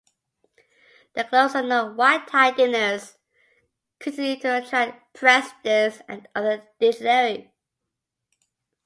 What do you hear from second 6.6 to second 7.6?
dignitaries.